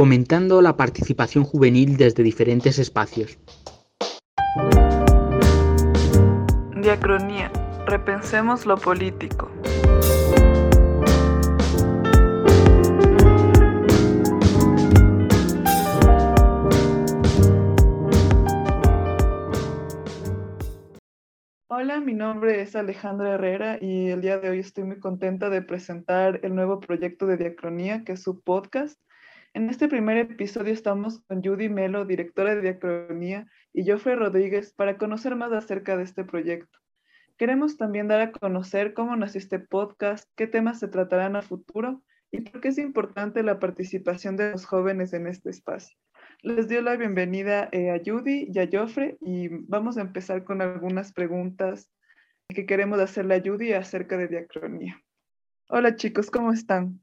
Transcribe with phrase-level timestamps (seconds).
[0.00, 3.38] fomentando la participación juvenil desde diferentes espacios.
[6.74, 7.52] Diacronía.
[7.84, 9.50] Repensemos lo político.
[21.68, 25.60] Hola, mi nombre es Alejandra Herrera y el día de hoy estoy muy contenta de
[25.60, 28.98] presentar el nuevo proyecto de Diacronía, que es su podcast.
[29.52, 34.96] En este primer episodio estamos con Judy Melo, directora de Diacronía, y Joffrey Rodríguez para
[34.96, 36.78] conocer más acerca de este proyecto.
[37.36, 42.00] Queremos también dar a conocer cómo nació este podcast, qué temas se tratarán a futuro
[42.30, 45.98] y por qué es importante la participación de los jóvenes en este espacio.
[46.42, 50.62] Les doy la bienvenida eh, a Judy y a Joffre y vamos a empezar con
[50.62, 51.90] algunas preguntas
[52.48, 55.02] que queremos hacerle a Judy acerca de diacronía.
[55.68, 57.00] Hola chicos, ¿cómo están?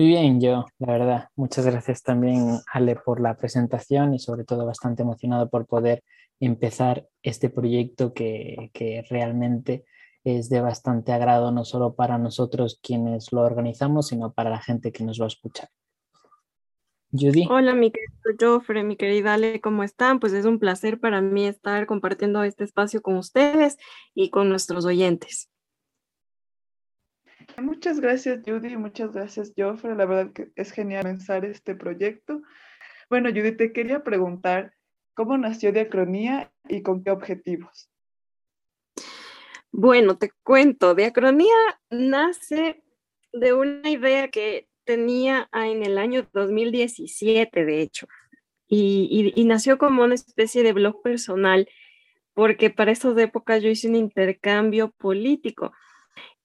[0.00, 1.28] Muy bien, yo, la verdad.
[1.36, 6.02] Muchas gracias también, Ale, por la presentación y sobre todo bastante emocionado por poder
[6.40, 9.84] empezar este proyecto que, que realmente
[10.24, 14.90] es de bastante agrado no solo para nosotros quienes lo organizamos, sino para la gente
[14.90, 15.68] que nos va a escuchar.
[17.12, 17.46] Judy.
[17.50, 20.18] Hola, mi querido Joffre, mi querida Ale, ¿cómo están?
[20.18, 23.76] Pues es un placer para mí estar compartiendo este espacio con ustedes
[24.14, 25.50] y con nuestros oyentes.
[27.58, 29.94] Muchas gracias, Judy, muchas gracias, Joffre.
[29.94, 32.42] La verdad que es genial pensar este proyecto.
[33.08, 34.74] Bueno, Judy, te quería preguntar,
[35.14, 37.90] ¿cómo nació Diacronía y con qué objetivos?
[39.72, 41.54] Bueno, te cuento, Diacronía
[41.90, 42.82] nace
[43.32, 48.08] de una idea que tenía en el año 2017, de hecho,
[48.66, 51.68] y, nació como una especie de blog personal,
[52.34, 55.72] porque para esas épocas yo hice un intercambio político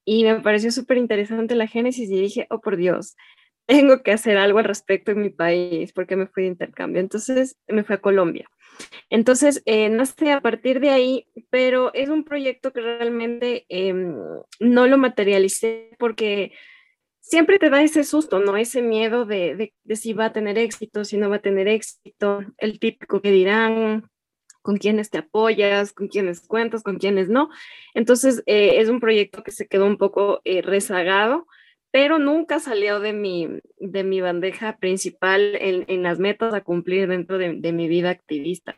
[0.05, 3.15] y me pareció súper interesante la génesis y dije, oh por Dios,
[3.65, 7.01] tengo que hacer algo al respecto en mi país porque me fui de intercambio.
[7.01, 8.47] Entonces me fui a Colombia.
[9.09, 14.15] Entonces, eh, nace a partir de ahí, pero es un proyecto que realmente em,
[14.59, 16.51] no lo materialicé porque
[17.21, 18.57] siempre te da ese susto, ¿no?
[18.57, 22.79] Ese miedo de, si va a tener éxito, si no va a tener éxito, el
[22.79, 24.09] típico que dirán,
[24.65, 27.49] con quiénes te apoyas, con quiénes cuentas, con quiénes no.
[27.93, 31.47] Entonces, eh, es un proyecto que se quedó un poco eh, rezagado,
[31.91, 37.37] pero nunca salió de mi, de mi bandeja principal en, las metas a cumplir dentro
[37.37, 38.75] de, de mi vida activista.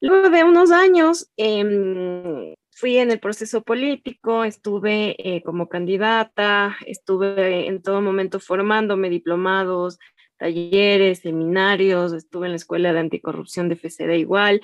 [0.00, 7.68] Luego de unos años, eh, fui en el proceso político, estuve eh, como candidata, estuve
[7.68, 9.98] en todo momento formándome diplomados,
[10.36, 14.60] talleres, seminarios, estuve en la Escuela de Anticorrupción de FCD igual,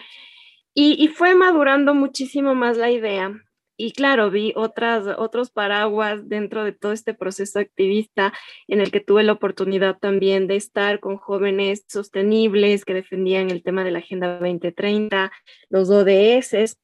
[0.75, 3.33] y, fue madurando muchísimo más la idea.
[3.77, 8.33] Y claro, vi otras, otros paraguas dentro de todo este proceso activista
[8.69, 13.63] en el que tuve la oportunidad también de estar con jóvenes sostenibles que defendían el
[13.63, 15.33] tema de la Agenda 2030,
[15.71, 16.77] los ODS,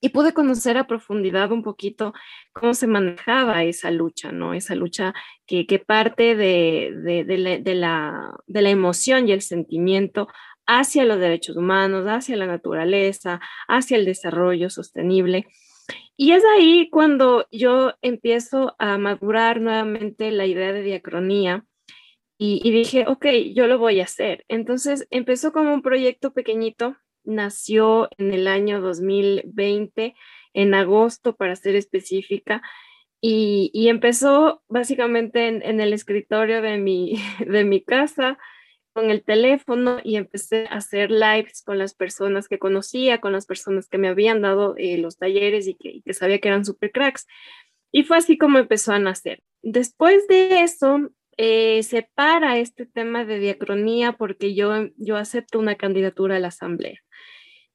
[0.00, 2.14] y pude conocer a profundidad un poquito
[2.52, 4.54] cómo se manejaba esa lucha, ¿no?
[4.54, 5.12] Esa lucha
[5.46, 6.92] que, que parte de,
[7.26, 10.28] de, la, de, la, de la emoción y el sentimiento
[10.70, 15.48] hacia los derechos humanos, hacia la naturaleza, hacia el desarrollo sostenible.
[16.16, 21.64] Y es ahí cuando yo empiezo a madurar nuevamente la idea de diacronía
[22.42, 24.46] y, dije, ok, yo lo voy a hacer.
[24.48, 30.14] Entonces empezó como un proyecto pequeñito nació en el año 2020,
[30.54, 32.62] en agosto para ser específica,
[33.20, 37.16] y, empezó básicamente en, el escritorio de mi,
[37.46, 38.38] de mi casa,
[38.92, 43.46] con el teléfono, y empecé a hacer lives con las personas que conocía, con las
[43.46, 47.26] personas que me habían dado eh, los talleres y que, sabía que eran super cracks.
[47.92, 49.42] Y fue así como empezó a nacer.
[49.62, 55.76] Después de eso, eh, se para este tema de diacronía porque yo, yo acepto una
[55.76, 57.00] candidatura a la asamblea.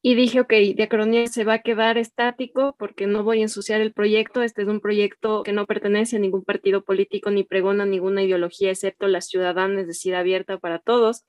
[0.08, 3.92] Y dije, ok, Diacronía se va a quedar estático porque no voy a ensuciar el
[3.92, 4.44] proyecto.
[4.44, 8.70] Este es un proyecto que no pertenece a ningún partido político ni pregona ninguna ideología,
[8.70, 11.26] excepto la ciudadana, es decir, abierta para todos.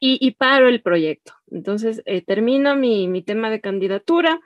[0.00, 1.34] Y, paro el proyecto.
[1.48, 4.40] Entonces, eh, termino mi, mi tema de candidatura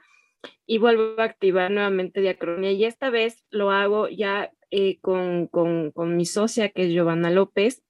[0.67, 2.73] y vuelvo a activar nuevamente Diacronía.
[2.73, 7.31] Y esta vez lo hago ya eh, con, con, con mi socia, que es Giovanna
[7.31, 7.83] López,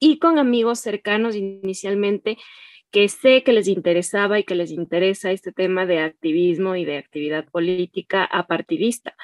[0.00, 2.36] y con amigos cercanos inicialmente
[2.92, 6.98] que sé que les interesaba y que les interesa este tema de activismo y de
[6.98, 9.16] actividad política apartidista.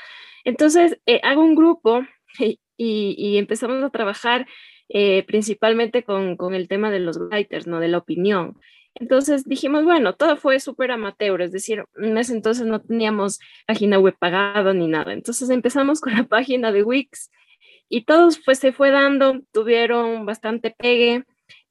[0.45, 2.01] Entonces, eh, hago un grupo
[2.77, 4.47] y, empezamos a trabajar
[4.89, 7.79] eh, principalmente con, el tema de los writers, ¿no?
[7.79, 8.59] De la opinión.
[8.95, 13.99] Entonces dijimos, bueno, todo fue súper amateur, es decir, en ese entonces no teníamos página
[13.99, 15.13] web pagada ni nada.
[15.13, 17.31] Entonces empezamos con la página de Wix
[17.91, 21.25] Y todos pues se fue dando, tuvieron bastante pegue,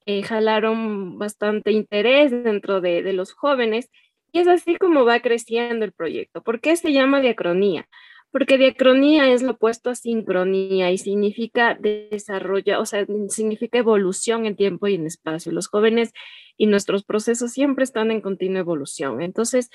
[0.08, 3.90] eh, jalaron bastante interés dentro de, de los jóvenes
[4.32, 6.42] y es así como va creciendo el proyecto.
[6.42, 7.88] ¿Por qué se llama diacronía?
[8.32, 14.56] Porque diacronía es lo opuesto a sincronía y significa desarrollo, o sea, significa evolución en
[14.56, 15.52] tiempo y en espacio.
[15.52, 16.12] Los jóvenes
[16.58, 19.22] y nuestros procesos siempre están en continua evolución.
[19.22, 19.70] Entonces,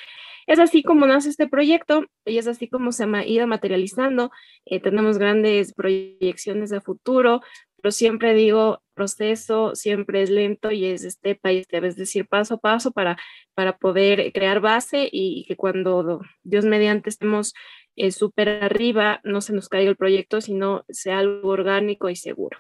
[0.47, 4.31] es así como nace este proyecto y es así como se ha ido materializando.
[4.65, 7.43] Eh, tenemos grandes proyecciones a futuro,
[7.83, 12.59] pero siempre digo, proceso siempre es lento y es este país, debes decir paso a
[12.59, 13.19] paso para,
[13.55, 17.55] para poder crear base y que cuando Dios mediante estemos
[17.97, 22.59] eh, súper arriba, no se nos caiga el proyecto, sino sea algo orgánico y seguro.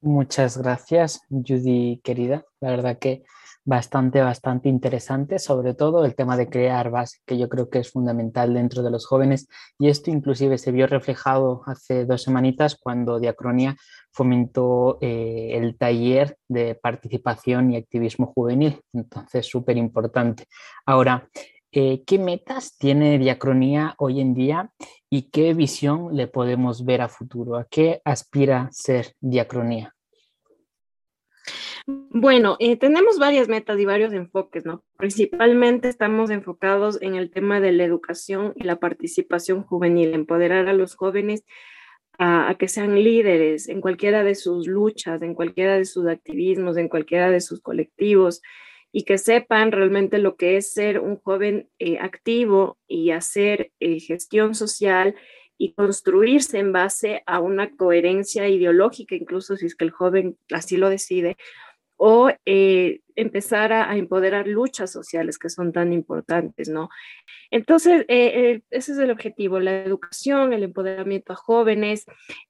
[0.00, 2.44] Muchas gracias, Judy, querida.
[2.60, 3.24] La verdad que
[3.64, 7.90] bastante, bastante interesante, sobre todo el tema de crear base, que yo creo que es
[7.90, 9.48] fundamental dentro de los jóvenes.
[9.78, 13.76] Y esto inclusive se vio reflejado hace dos semanitas cuando Diacronia
[14.12, 18.80] fomentó eh, el taller de participación y activismo juvenil.
[18.92, 20.44] Entonces, súper importante.
[20.84, 21.28] Ahora,
[21.72, 24.70] eh, ¿qué metas tiene Diacronía hoy en día
[25.10, 27.56] y qué visión le podemos ver a futuro?
[27.56, 29.93] ¿A qué aspira ser Diacronía?
[31.86, 34.82] Bueno, eh, tenemos varias metas y varios enfoques, ¿no?
[34.96, 40.72] Principalmente estamos enfocados en el tema de la educación y la participación juvenil, empoderar a
[40.72, 41.44] los jóvenes
[42.18, 46.88] a, que sean líderes en cualquiera de sus luchas, en cualquiera de sus activismos, en
[46.88, 48.40] cualquiera de sus colectivos,
[48.90, 54.00] y que sepan realmente lo que es ser un joven eh, activo y hacer eh,
[54.00, 55.16] gestión social
[55.58, 60.76] y construirse en base a una coherencia ideológica, incluso si es que el joven así
[60.76, 61.36] lo decide,
[61.98, 66.88] o eh, empezar a, empoderar luchas sociales que son tan importantes, ¿no?
[67.50, 72.04] Entonces, eh, eh, ese es el objetivo, la educación, el empoderamiento a jóvenes,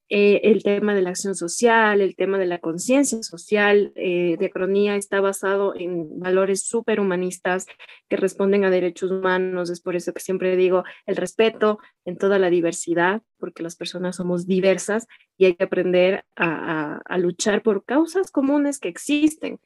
[0.09, 3.93] el tema de la acción social, el tema de la conciencia social.
[3.97, 7.67] de Cronía está basado en valores superhumanistas
[8.09, 9.71] que responden a derechos humanos.
[9.71, 14.17] Es por eso que siempre digo el respeto en toda la diversidad, porque las personas
[14.17, 15.07] somos diversas
[15.37, 19.59] y hay que aprender a, a luchar por causas comunes que existen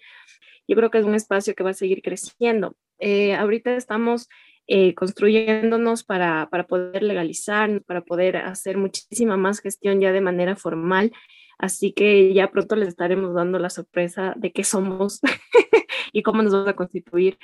[0.68, 2.76] yo creo que es un espacio que va a seguir creciendo.
[2.98, 4.28] Eh, ahorita estamos
[4.66, 10.56] eh, construyéndonos para, para poder legalizar, para poder hacer muchísima más gestión ya de manera
[10.56, 11.12] formal.
[11.58, 15.20] Así que ya pronto les estaremos dando la sorpresa de qué somos
[16.12, 17.38] y cómo nos vamos a constituir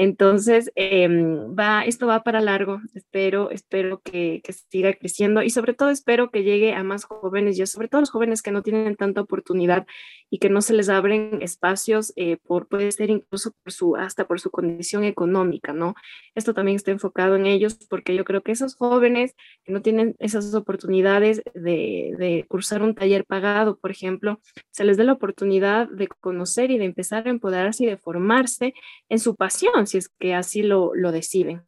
[0.00, 2.80] entonces, em, va, esto va para largo.
[2.94, 7.58] Espero, espero que, que, siga creciendo y sobre todo espero que llegue a más jóvenes
[7.58, 9.88] y sobre todo los jóvenes que no tienen tanta oportunidad
[10.30, 14.28] y que no se les abren espacios eh, por, puede ser incluso por su, hasta
[14.28, 15.96] por su condición económica, ¿no?
[16.36, 19.34] Esto también está enfocado en ellos porque yo creo que esos jóvenes
[19.64, 24.40] que no tienen esas oportunidades de, de cursar un taller pagado, por ejemplo,
[24.70, 28.74] se les dé la oportunidad de conocer y de empezar a empoderarse y de formarse
[29.08, 31.62] en su pasión si es que así lo, lo deciden.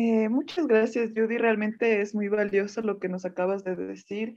[0.00, 1.38] Eh, muchas gracias, Judy.
[1.38, 4.36] Realmente es muy valioso lo que nos acabas de decir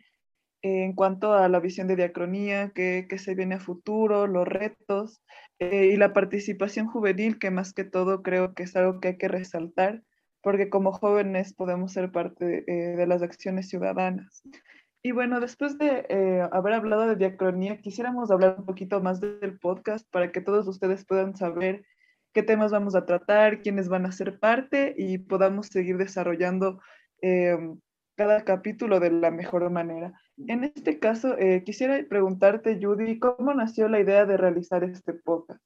[0.64, 5.22] eh, en cuanto a la visión de diacronía, que, se viene a futuro, los retos
[5.60, 9.18] eh, y la participación juvenil, que más que todo creo que es algo que hay
[9.18, 10.02] que resaltar,
[10.42, 14.42] porque como jóvenes podemos ser parte de las acciones ciudadanas.
[15.04, 19.58] Y bueno, después de eh, haber hablado de diacronía, quisiéramos hablar un poquito más del
[19.58, 21.84] podcast para que todos ustedes puedan saber
[22.34, 26.80] qué temas vamos a tratar, quiénes van a ser parte y podamos seguir desarrollando
[27.24, 27.58] eh,
[28.16, 30.14] cada capítulo de la mejor manera.
[30.48, 35.62] En este caso, eh, quisiera preguntarte, Judy, ¿cómo nació la idea de realizar este podcast?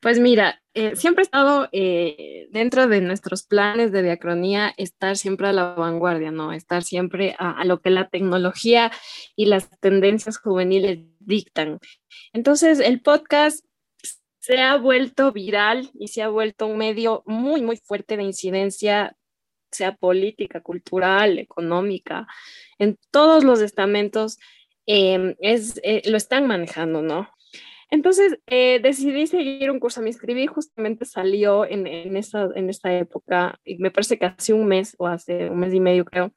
[0.00, 5.48] Pues mira, eh, siempre he estado eh, dentro de nuestros planes de diacronía, estar siempre
[5.48, 6.52] a la vanguardia, ¿no?
[6.52, 8.92] Estar siempre a, lo que la tecnología
[9.34, 11.80] y las tendencias juveniles dictan.
[12.32, 13.64] Entonces, el podcast
[14.38, 19.16] se ha vuelto viral y se ha vuelto un medio muy, muy fuerte de incidencia,
[19.72, 22.28] sea política, cultural, económica,
[22.78, 24.38] en todos los estamentos.
[24.86, 27.28] Em, es, eh, lo están manejando, ¿no?
[27.90, 32.94] Entonces eh, decidí seguir un curso, me inscribí, justamente salió en, en, esta, en esta
[32.94, 36.32] época, y me parece que hace un mes o hace un mes y medio creo,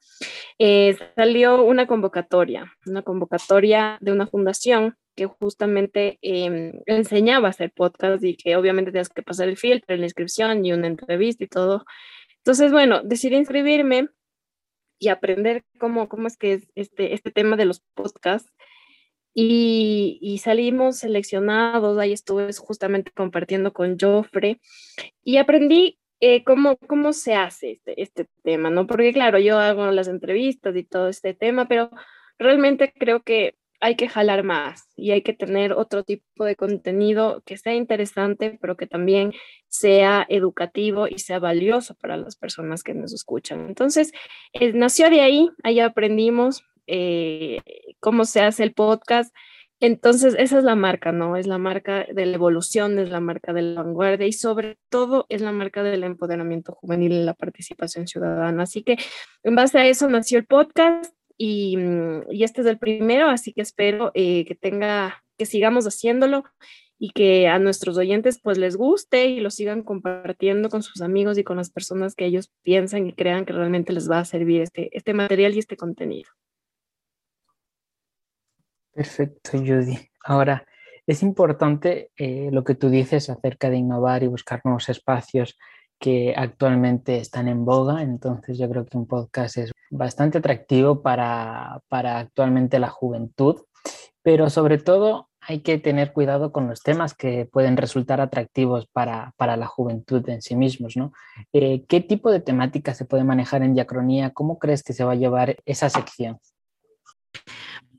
[0.58, 7.70] eh, salió una convocatoria, una convocatoria de una fundación que justamente eh, enseñaba a hacer
[7.72, 11.48] podcast y que obviamente tenías que pasar el filtro, la inscripción y una entrevista y
[11.48, 11.84] todo.
[12.38, 14.08] Entonces, bueno, decidí inscribirme
[14.98, 18.50] y aprender cómo, cómo es que es este, este tema de los podcasts
[19.34, 24.60] y, salimos seleccionados, ahí estuve justamente compartiendo con Joffre
[25.24, 28.70] y aprendí eh, ¿cómo, ¿cómo se hace este, este tema?
[28.70, 28.86] ¿no?
[28.86, 31.90] Porque claro, yo hago las entrevistas y todo este tema, pero
[32.38, 37.42] realmente creo que hay que jalar más y hay que tener otro tipo de contenido
[37.44, 39.32] que sea interesante, pero que también
[39.66, 43.66] sea educativo y sea valioso para las personas que nos escuchan.
[43.66, 44.12] Entonces,
[44.52, 47.58] eh, nació de ahí, ahí aprendimos eh,
[48.00, 49.34] cómo se hace el podcast.
[49.80, 51.36] Entonces, esa es la marca, ¿no?
[51.36, 55.26] Es la marca de la evolución, es la marca de la vanguardia y sobre todo
[55.28, 58.62] es la marca del empoderamiento juvenil y la participación ciudadana.
[58.62, 58.96] Así que
[59.42, 63.62] en base a eso nació el podcast Mm, y, este es el primero, así que
[63.62, 66.44] espero eh, que tenga, que sigamos haciéndolo
[66.98, 71.38] y que a nuestros oyentes pues les guste y lo sigan compartiendo con sus amigos
[71.38, 74.60] y con las personas que ellos piensan y crean que realmente les va a servir
[74.60, 76.30] este, este material y este contenido.
[78.92, 79.98] Perfecto, Judy.
[80.24, 80.66] Ahora,
[81.06, 85.58] es importante eh, lo que tú dices acerca de innovar y buscar nuevos espacios
[85.98, 91.80] que actualmente están en boga, entonces yo creo que un podcast es bastante atractivo para,
[91.90, 93.62] actualmente la juventud,
[94.20, 99.32] pero sobre todo hay que tener cuidado con los temas que pueden resultar atractivos para,
[99.38, 100.96] la juventud en sí mismos.
[100.96, 101.12] ¿no?
[101.52, 104.30] Eh, ¿Qué tipo de temática se puede manejar en diacronía?
[104.30, 106.38] ¿Cómo crees que se va a llevar esa sección?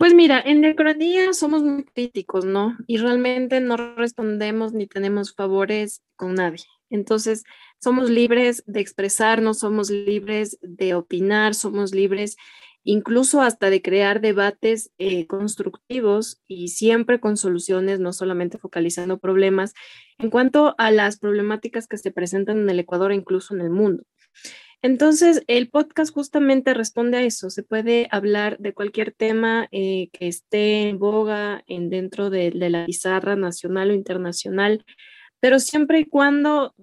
[0.04, 2.76] Pues mira, en diacronía somos muy críticos, ¿no?
[2.88, 6.66] Y realmente no respondemos ni tenemos favores con nadie.
[6.90, 7.46] Entonces,
[7.82, 12.36] somos libres de expresarnos, somos libres de opinar, somos libres
[12.84, 19.74] incluso hasta de crear debates eh, constructivos y siempre con soluciones, no solamente focalizando problemas
[20.18, 23.70] en cuanto a las problemáticas que se presentan en el Ecuador e incluso en el
[23.70, 24.04] mundo.
[24.84, 27.50] Entonces, el podcast justamente responde a eso.
[27.50, 32.86] Se puede hablar de cualquier tema eh, que esté en boga en dentro de, la
[32.86, 34.84] pizarra nacional o internacional,
[35.40, 36.76] pero siempre y cuando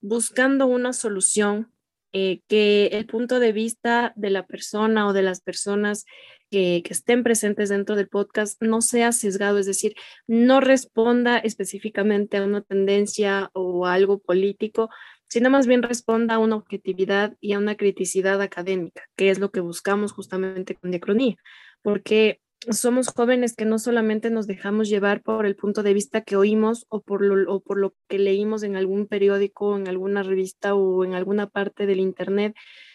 [0.00, 1.72] buscando una solución
[2.12, 6.04] eh, que el punto de vista de la persona o de las personas
[6.50, 9.94] que, estén presentes dentro del podcast no sea sesgado, es decir,
[10.26, 14.88] no responda específicamente a una tendencia o algo político,
[15.28, 19.50] sino más bien responda a una objetividad y a una criticidad académica, que es lo
[19.50, 21.36] que buscamos justamente con Diacronía,
[21.82, 22.40] porque
[22.70, 26.86] somos jóvenes que no solamente nos dejamos llevar por el punto de vista que oímos
[26.88, 31.14] o por lo, por lo que leímos en algún periódico, en alguna revista o en
[31.14, 32.54] alguna parte del Internet,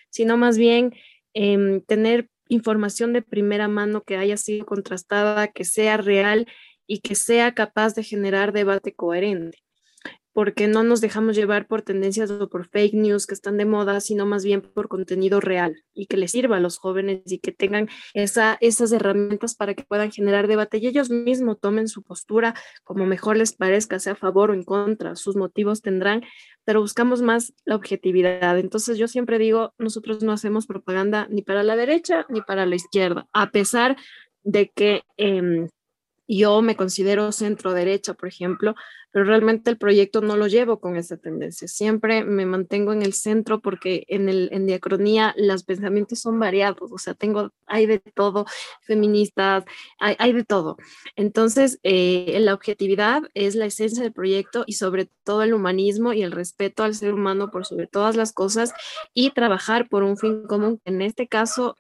[0.09, 0.93] sino más bien
[1.33, 6.47] em, tener información de primera mano que haya sido contrastada, que sea real
[6.85, 9.59] y que sea capaz de generar debate coherente
[10.33, 13.99] porque no nos dejamos llevar por tendencias o por fake news que están de moda,
[13.99, 17.51] sino más bien por contenido real y que les sirva a los jóvenes y que
[17.51, 22.55] tengan esa, esas herramientas para que puedan generar debate y ellos mismos tomen su postura
[22.83, 26.23] como mejor les parezca, sea a favor o en contra, sus motivos tendrán,
[26.63, 28.57] pero buscamos más la objetividad.
[28.57, 32.75] Entonces yo siempre digo, nosotros no hacemos propaganda ni para la derecha ni para la
[32.75, 33.97] izquierda, a pesar
[34.43, 35.03] de que...
[35.17, 35.67] Eh,
[36.37, 38.75] yo me considero centro derecha, por ejemplo,
[39.11, 41.67] pero realmente el proyecto no lo llevo con esa tendencia.
[41.67, 46.89] Siempre me mantengo en el centro porque en, el, en diacronía los pensamientos son variados,
[46.91, 48.45] o sea, tengo, hay de todo,
[48.81, 49.65] feministas,
[49.99, 50.77] hay, hay de todo.
[51.15, 56.23] Entonces, eh, la objetividad es la esencia del proyecto y sobre todo el humanismo y
[56.23, 58.73] el respeto al ser humano por sobre todas las cosas
[59.13, 61.75] y trabajar por un fin común, en este caso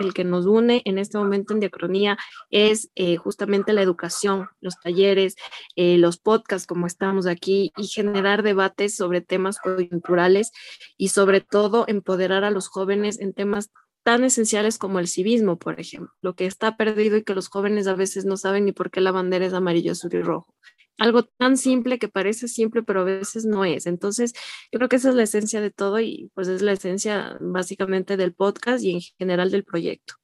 [0.00, 2.18] el que nos une en este momento en Diacronía
[2.50, 5.36] es eh, justamente la educación, los talleres,
[5.76, 10.52] eh, los podcasts como estamos aquí y generar debates sobre temas coyunturales
[10.96, 13.70] y sobre todo empoderar a los jóvenes en temas
[14.02, 17.86] tan esenciales como el civismo, por ejemplo, lo que está perdido y que los jóvenes
[17.86, 20.54] a veces no saben ni por qué la bandera es amarillo, azul y rojo
[21.00, 23.86] algo tan simple que parece simple, pero a veces no es.
[23.86, 24.34] Entonces,
[24.70, 28.34] creo que esa es la esencia de todo y pues es la esencia básicamente del
[28.34, 30.14] podcast y en general del proyecto.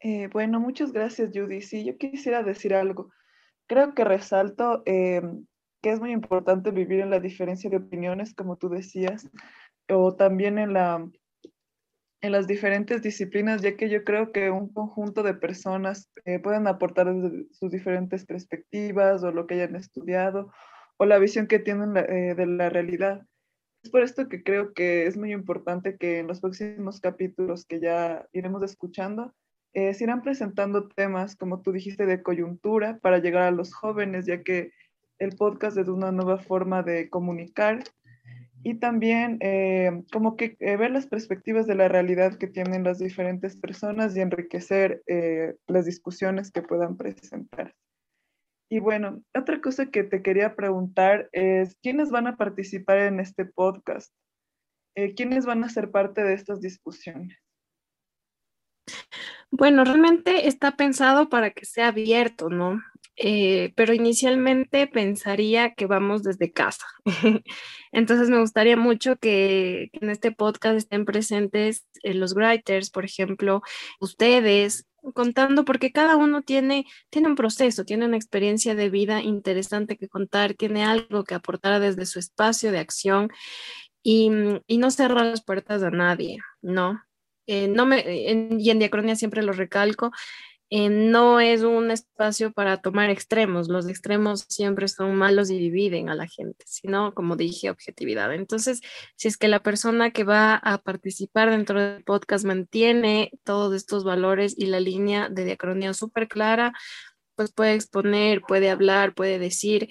[0.00, 1.60] Eh, bueno, muchas gracias, Judy.
[1.60, 3.10] Sí, yo quisiera decir algo.
[3.66, 5.20] Creo que resalto eh,
[5.82, 9.28] que es muy importante vivir en la diferencia de opiniones, como tú decías,
[9.90, 11.06] o también en la
[12.20, 16.66] en las diferentes disciplinas, ya que yo creo que un conjunto de personas eh, pueden
[16.66, 17.06] aportar
[17.52, 20.52] sus diferentes perspectivas o lo que hayan estudiado
[20.96, 23.22] o la visión que tienen eh, de la realidad.
[23.84, 27.78] Es por esto que creo que es muy importante que en los próximos capítulos que
[27.78, 29.32] ya iremos escuchando,
[29.74, 34.26] eh, se irán presentando temas, como tú dijiste, de coyuntura para llegar a los jóvenes,
[34.26, 34.72] ya que
[35.20, 37.84] el podcast es una nueva forma de comunicar
[38.62, 42.98] y también eh, como que eh, ver las perspectivas de la realidad que tienen las
[42.98, 47.74] diferentes personas y enriquecer eh, las discusiones que puedan presentar.
[48.70, 53.46] Y bueno, otra cosa que te quería preguntar es, ¿quiénes van a participar en este
[53.46, 54.12] podcast?
[55.16, 57.38] ¿Quiénes van a ser parte de estas discusiones?
[59.50, 62.82] Bueno, realmente está pensado para que sea abierto, ¿no?
[63.20, 66.86] Eh, pero inicialmente pensaría que vamos desde casa.
[67.90, 73.62] Entonces me gustaría mucho que, en este podcast estén presentes eh, los writers, por ejemplo,
[73.98, 79.96] ustedes, contando, porque cada uno tiene, tiene un proceso, tiene una experiencia de vida interesante
[79.96, 83.30] que contar, tiene algo que aportar desde su espacio de acción
[84.00, 84.30] y,
[84.68, 87.02] y no cerrar las puertas a nadie, ¿no?
[87.48, 88.04] Eh, no me,
[88.60, 90.12] y en Diacronia siempre lo recalco,
[90.70, 93.68] eh, no es un espacio para tomar extremos.
[93.68, 98.34] Los extremos siempre son malos y dividen a la gente, sino, como dije, objetividad.
[98.34, 98.80] Entonces,
[99.16, 104.04] si es que la persona que va a participar dentro del podcast mantiene todos estos
[104.04, 106.74] valores y la línea de diacronía súper clara,
[107.34, 109.88] pues puede exponer, puede hablar, puede decir,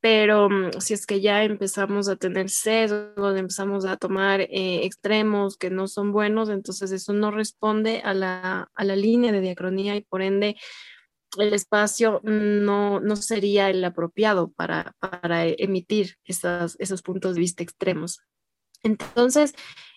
[0.00, 5.56] pero mm, si es que ya empezamos a tener sesgos, empezamos a tomar eh, extremos
[5.56, 9.96] que no son buenos, entonces eso no responde a la, a la línea de diacronía
[9.96, 10.56] y por ende
[11.38, 17.62] el espacio no, no sería el apropiado para, para emitir esas, esos puntos de vista
[17.62, 18.20] extremos.
[18.82, 19.54] Entonces,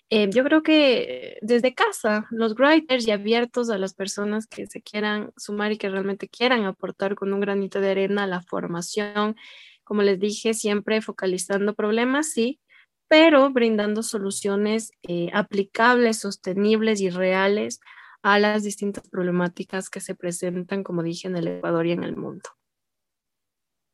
[0.10, 4.82] eh, yo creo que desde casa, los writers y abiertos a las personas que se
[4.82, 9.36] quieran sumar y que realmente quieran aportar con un granito de arena a la formación
[9.84, 12.60] como les dije, siempre focalizando problemas, sí,
[13.08, 17.80] pero brindando soluciones eh, aplicables, sostenibles y reales
[18.24, 22.16] a las distintas problemáticas que se presentan, como dije, en el Ecuador y en el
[22.16, 22.50] mundo.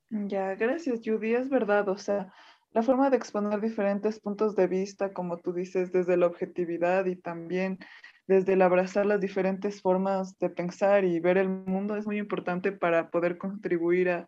[0.10, 1.36] Ya, gracias, Judy.
[1.36, 2.31] Es verdad, o sea,
[2.72, 7.15] la forma de exponer diferentes puntos de vista, como tú dices, desde la objetividad y
[7.15, 7.79] también
[8.27, 12.72] desde el abrazar las diferentes formas de pensar y ver el mundo es muy importante
[12.72, 14.27] para poder contribuir a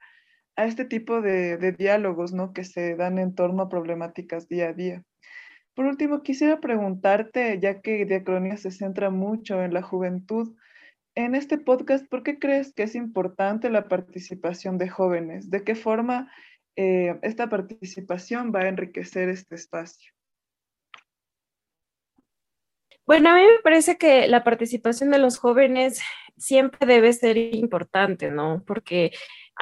[0.55, 2.53] a este tipo de, diálogos ¿no?
[2.53, 5.03] que se dan en torno a problemáticas día a día.
[5.73, 10.55] Por último, quisiera preguntarte, ya que Diacronía se centra mucho en la juventud,
[11.15, 15.49] en este podcast, ¿por qué crees que es importante la participación de jóvenes?
[15.49, 16.31] ¿De qué forma
[16.75, 20.13] eh, esta participación va a enriquecer este espacio?
[23.05, 26.01] Bueno, a mí me parece que la participación de los jóvenes
[26.37, 28.63] siempre debe ser importante, ¿no?
[28.65, 29.11] Porque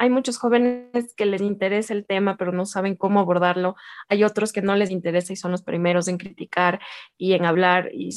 [0.00, 3.76] hay muchos jóvenes que les interesa el tema, pero no saben cómo abordarlo.
[4.08, 6.80] Hay otros que no les interesa y son los primeros en criticar
[7.18, 8.08] y en hablar y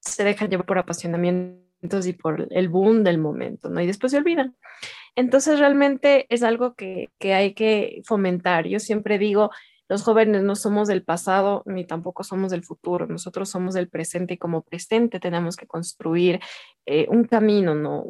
[0.00, 3.80] se dejan llevar por apasionamientos y por el boom del momento, ¿no?
[3.80, 4.54] Y después se olvidan.
[5.16, 8.66] Entonces, realmente es algo que, que hay que fomentar.
[8.66, 9.50] Yo siempre digo,
[9.88, 14.34] los jóvenes no somos del pasado ni tampoco somos del futuro, nosotros somos del presente
[14.34, 16.40] y como presente tenemos que construir
[16.86, 18.04] eh, un camino, ¿no?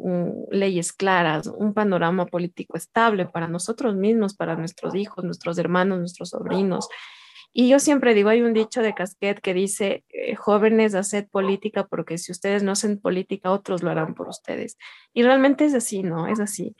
[0.51, 6.29] leyes claras, un panorama político estable para nosotros mismos, para nuestros hijos, nuestros hermanos, nuestros
[6.29, 6.87] sobrinos.
[7.57, 11.87] Y yo siempre digo, hay un dicho de Casquet que dice, eh, jóvenes, haced política
[11.87, 14.77] porque si ustedes no hacen política, otros lo harán por ustedes.
[15.13, 16.27] Y realmente es así, ¿no?
[16.27, 16.75] Es así.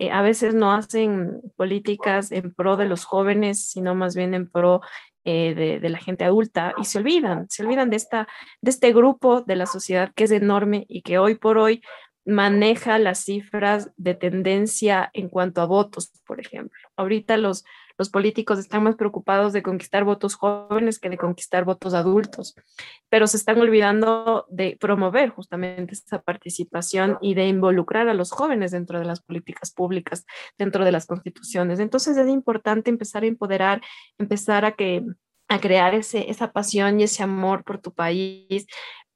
[0.00, 4.50] Eh, a veces no hacen políticas en pro de los jóvenes, sino más bien en
[4.50, 4.80] pro
[5.24, 8.26] eh, de, la gente adulta y se olvidan, se olvidan de, esta,
[8.62, 11.82] de este grupo de la sociedad que es enorme y que hoy por hoy
[12.24, 16.80] maneja las cifras de tendencia en cuanto a votos, por ejemplo.
[16.96, 17.66] Ahorita los,
[18.00, 22.54] los políticos están más preocupados de conquistar votos jóvenes que de conquistar votos adultos,
[23.10, 28.70] pero se están olvidando de promover justamente esa participación y de involucrar a los jóvenes
[28.70, 30.24] dentro de las políticas públicas,
[30.56, 31.78] dentro de las constituciones.
[31.78, 33.82] Entonces es importante empezar a empoderar,
[34.16, 35.04] empezar a que
[35.48, 38.66] a crear ese, esa pasión y ese amor por tu país,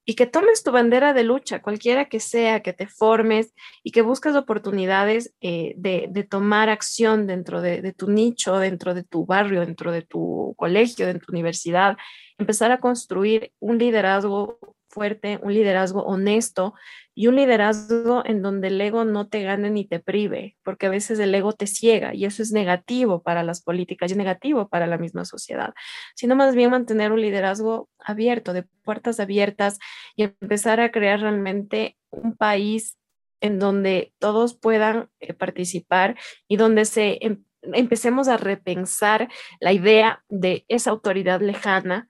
[0.05, 4.03] y que tomes tu bandera de lucha, cualquiera que sea, que te formes y que
[4.03, 9.61] busques oportunidades eh, de, tomar acción dentro de, de, tu nicho, dentro de tu barrio,
[9.61, 11.97] dentro de tu colegio, dentro de tu universidad,
[12.39, 14.59] empezar a construir un liderazgo
[14.95, 16.75] fuerte, un liderazgo honesto
[17.15, 20.91] y un liderazgo en donde el ego no te gane ni te prive, porque a
[20.91, 24.87] veces el ego te ciega y eso es negativo para las políticas y negativo para
[24.87, 25.75] la misma sociedad,
[26.15, 29.79] sino más bien mantener un liderazgo abierto, de puertas abiertas
[30.17, 32.97] y empezar a crear realmente un país
[33.41, 36.17] en donde todos puedan eh, participar
[36.49, 39.29] y donde se em, empecemos a repensar
[39.61, 42.09] la idea de esa autoridad lejana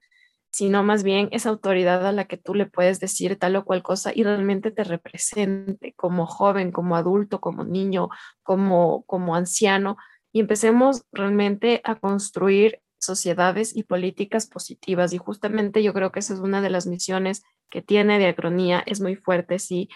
[0.55, 3.83] sino más bien esa autoridad a la que tú le puedes decir tal o cual
[3.83, 8.09] cosa y realmente te represente como joven, como adulto, como niño,
[8.45, 9.97] como, como anciano,
[10.33, 15.13] y empecemos realmente a construir sociedades y políticas positivas.
[15.13, 19.01] Y justamente yo creo que esa es una de las misiones que tiene Diacronía, es
[19.01, 19.89] muy fuerte, sí,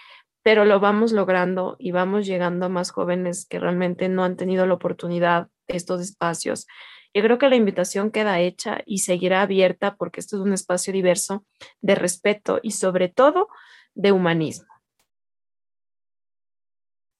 [0.43, 4.65] pero lo vamos logrando y vamos llegando a más jóvenes que realmente no han tenido
[4.65, 6.67] la oportunidad de estos espacios.
[7.13, 10.93] Yo creo que la invitación queda hecha y seguirá abierta porque esto es un espacio
[10.93, 11.43] diverso
[11.81, 13.47] de respeto y sobre todo
[13.95, 14.67] de humanismo.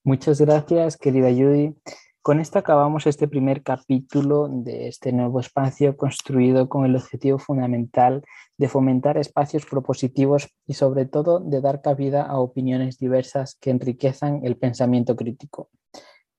[0.04, 1.76] Muchas gracias, querida Judy.
[2.22, 8.24] Con esto acabamos este primer capítulo de este nuevo espacio construido con el objetivo fundamental
[8.58, 14.42] de fomentar espacios propositivos y sobre todo de dar cabida a opiniones diversas que enriquezan
[14.44, 15.70] el pensamiento crítico.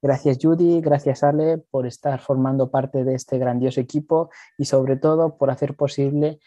[0.03, 5.37] Gracias Judy, gracias Ale por estar formando parte de este grandioso equipo y sobre todo
[5.37, 6.39] por hacer posible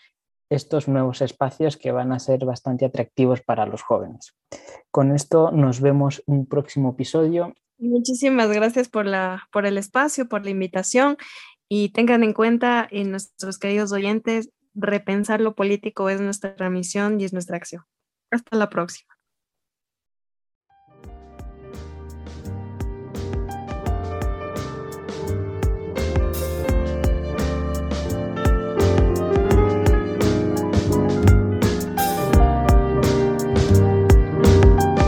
[0.50, 4.36] estos nuevos espacios que van a ser bastante atractivos para los jóvenes.
[4.92, 7.54] Con esto nos vemos un próximo episodio.
[7.78, 11.18] Muchísimas gracias por, la, por el espacio, por la invitación
[11.70, 17.26] y tengan en cuenta en nuestros queridos oyentes, repensar lo político es nuestra misión y
[17.26, 17.84] es nuestra acción.
[18.32, 19.13] Hasta la próxima.